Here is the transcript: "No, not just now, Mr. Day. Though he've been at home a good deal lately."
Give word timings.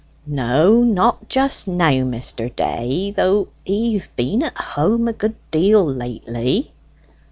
"No, 0.25 0.77
not 0.83 1.29
just 1.29 1.67
now, 1.67 1.91
Mr. 1.91 2.49
Day. 2.55 3.11
Though 3.15 3.49
he've 3.65 4.09
been 4.15 4.41
at 4.41 4.57
home 4.57 5.07
a 5.07 5.13
good 5.13 5.35
deal 5.51 5.85
lately." 5.85 6.71